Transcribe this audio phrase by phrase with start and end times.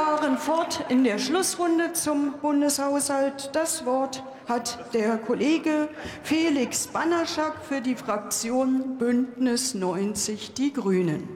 [0.00, 3.50] fahren fort in der Schlussrunde zum Bundeshaushalt.
[3.52, 5.90] Das Wort hat der Kollege
[6.22, 11.28] Felix Banaschak für die Fraktion Bündnis 90 Die Grünen.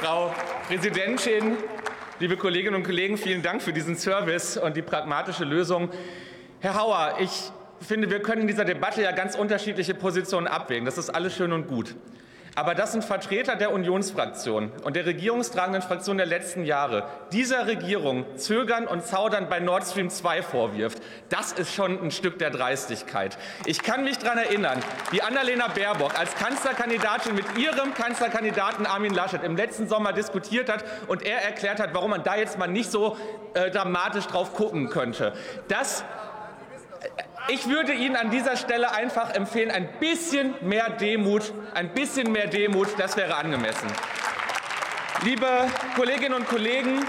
[0.00, 0.32] Frau
[0.66, 1.58] Präsidentin,
[2.20, 5.90] liebe Kolleginnen und Kollegen, vielen Dank für diesen Service und die pragmatische Lösung.
[6.60, 7.50] Herr Hauer, ich
[7.86, 10.86] finde, wir können in dieser Debatte ja ganz unterschiedliche Positionen abwägen.
[10.86, 11.94] Das ist alles schön und gut.
[12.58, 18.26] Aber dass ein Vertreter der Unionsfraktion und der regierungstragenden Fraktion der letzten Jahre dieser Regierung
[18.36, 23.38] Zögern und Zaudern bei Nord Stream 2 vorwirft, das ist schon ein Stück der Dreistigkeit.
[23.64, 24.80] Ich kann mich daran erinnern,
[25.12, 30.84] wie Annalena Baerbock als Kanzlerkandidatin mit ihrem Kanzlerkandidaten Armin Laschet im letzten Sommer diskutiert hat
[31.06, 33.16] und er erklärt hat, warum man da jetzt mal nicht so
[33.54, 35.32] äh, dramatisch drauf gucken könnte.
[35.68, 36.02] Das
[37.48, 42.46] ich würde Ihnen an dieser Stelle einfach empfehlen, ein bisschen mehr Demut, ein bisschen mehr
[42.46, 43.88] Demut, das wäre angemessen.
[45.24, 45.46] Liebe
[45.96, 47.04] Kolleginnen und Kollegen,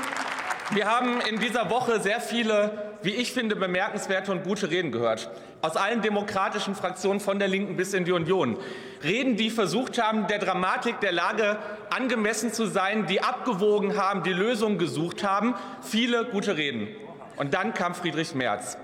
[0.72, 5.30] wir haben in dieser Woche sehr viele, wie ich finde, bemerkenswerte und gute Reden gehört.
[5.62, 8.58] Aus allen demokratischen Fraktionen von der Linken bis in die Union.
[9.04, 11.58] Reden, die versucht haben, der Dramatik der Lage
[11.90, 15.56] angemessen zu sein, die abgewogen haben, die Lösungen gesucht haben.
[15.82, 16.88] Viele gute Reden.
[17.36, 18.78] Und dann kam Friedrich Merz.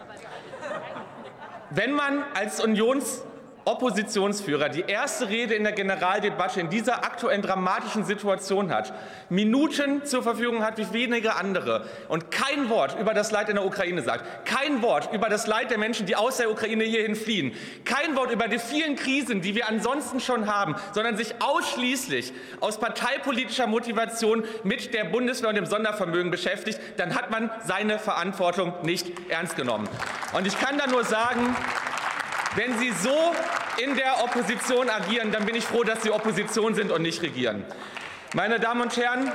[1.76, 8.74] Wenn man als Unionsoppositionsführer die erste Rede in der Generaldebatte in dieser aktuellen dramatischen Situation
[8.74, 8.94] hat,
[9.28, 13.66] Minuten zur Verfügung hat wie wenige andere und kein Wort über das Leid in der
[13.66, 17.52] Ukraine sagt, kein Wort über das Leid der Menschen, die aus der Ukraine hierhin fliehen,
[17.84, 22.32] kein Wort über die vielen Krisen, die wir ansonsten schon haben, sondern sich ausschließlich
[22.62, 28.74] aus parteipolitischer Motivation mit der Bundeswehr und dem Sondervermögen beschäftigt, dann hat man seine Verantwortung
[28.84, 29.90] nicht ernst genommen.
[30.36, 31.56] Und ich kann da nur sagen,
[32.56, 33.34] wenn Sie so
[33.78, 37.64] in der Opposition agieren, dann bin ich froh, dass Sie Opposition sind und nicht regieren.
[38.34, 39.32] Meine Damen und Herren,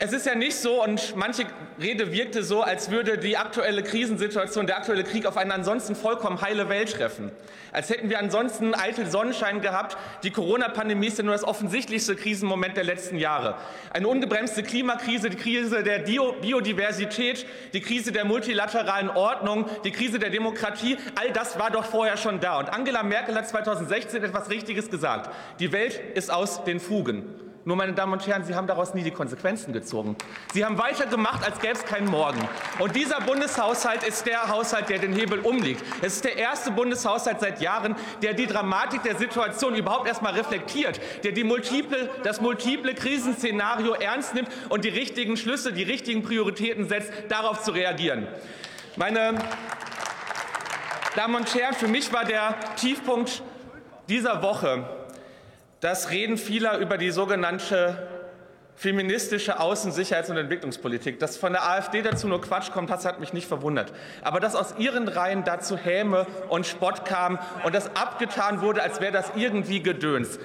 [0.00, 1.44] es ist ja nicht so, und manche
[1.80, 6.40] Rede wirkte so, als würde die aktuelle Krisensituation, der aktuelle Krieg auf eine ansonsten vollkommen
[6.40, 7.32] heile Welt treffen.
[7.72, 9.96] Als hätten wir ansonsten eitel Sonnenschein gehabt.
[10.22, 13.56] Die Corona-Pandemie ist ja nur das offensichtlichste Krisenmoment der letzten Jahre.
[13.92, 20.30] Eine ungebremste Klimakrise, die Krise der Biodiversität, die Krise der multilateralen Ordnung, die Krise der
[20.30, 22.58] Demokratie, all das war doch vorher schon da.
[22.58, 25.30] Und Angela Merkel hat 2016 etwas Richtiges gesagt.
[25.58, 27.47] Die Welt ist aus den Fugen.
[27.68, 30.16] Nur, meine Damen und Herren, Sie haben daraus nie die Konsequenzen gezogen.
[30.54, 32.40] Sie haben weitergemacht, als gäbe es keinen Morgen.
[32.78, 35.84] Und dieser Bundeshaushalt ist der Haushalt, der den Hebel umlegt.
[36.00, 40.32] Es ist der erste Bundeshaushalt seit Jahren, der die Dramatik der Situation überhaupt erst mal
[40.32, 46.22] reflektiert, der die multiple, das multiple Krisenszenario ernst nimmt und die richtigen Schlüsse, die richtigen
[46.22, 48.28] Prioritäten setzt, darauf zu reagieren.
[48.96, 49.34] Meine
[51.16, 53.42] Damen und Herren, für mich war der Tiefpunkt
[54.08, 54.97] dieser Woche
[55.80, 58.17] das Reden vieler über die sogenannte
[58.78, 61.18] feministische Außen-, Sicherheits- und Entwicklungspolitik.
[61.18, 63.92] Dass von der AfD dazu nur Quatsch kommt, das hat mich nicht verwundert.
[64.22, 69.00] Aber dass aus ihren Reihen dazu Häme und Spott kam und das abgetan wurde, als
[69.00, 70.38] wäre das irgendwie Gedöns.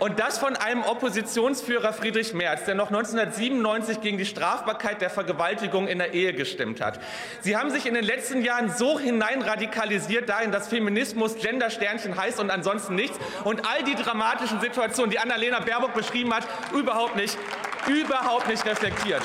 [0.00, 5.86] Und das von einem Oppositionsführer Friedrich Merz, der noch 1997 gegen die Strafbarkeit der Vergewaltigung
[5.86, 6.98] in der Ehe gestimmt hat.
[7.42, 12.50] Sie haben sich in den letzten Jahren so hineinradikalisiert dahin, dass Feminismus Gendersternchen heißt und
[12.50, 17.38] ansonsten nichts und all die dramatischen Situationen, die Annalena Baerbock beschrieben hat, überhaupt nicht,
[17.88, 19.22] überhaupt nicht reflektiert.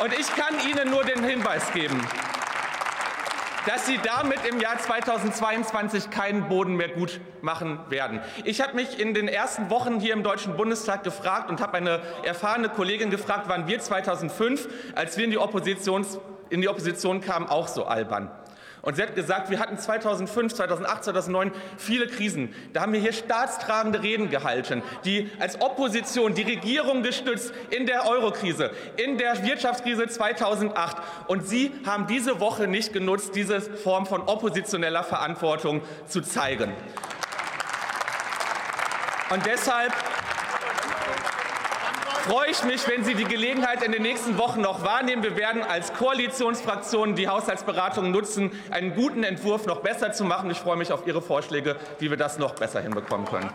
[0.00, 2.00] Und ich kann Ihnen nur den Hinweis geben,
[3.66, 8.20] dass Sie damit im Jahr 2022 keinen Boden mehr gut machen werden.
[8.44, 12.00] Ich habe mich in den ersten Wochen hier im Deutschen Bundestag gefragt und habe eine
[12.22, 17.46] erfahrene Kollegin gefragt, wann wir 2005, als wir in die, Oppositions, in die Opposition kamen,
[17.48, 18.30] auch so albern.
[18.82, 22.54] Und sie hat gesagt, wir hatten 2005, 2008, 2009 viele Krisen.
[22.72, 28.08] Da haben wir hier staatstragende Reden gehalten, die als Opposition die Regierung gestützt in der
[28.08, 30.96] Eurokrise, in der Wirtschaftskrise 2008.
[31.26, 36.72] Und Sie haben diese Woche nicht genutzt, diese Form von oppositioneller Verantwortung zu zeigen.
[39.30, 39.92] Und deshalb
[42.28, 45.22] freue ich mich, wenn Sie die Gelegenheit in den nächsten Wochen noch wahrnehmen.
[45.22, 50.50] Wir werden als Koalitionsfraktionen die Haushaltsberatungen nutzen, einen guten Entwurf noch besser zu machen.
[50.50, 53.48] Ich freue mich auf Ihre Vorschläge, wie wir das noch besser hinbekommen können.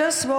[0.00, 0.30] Das Wort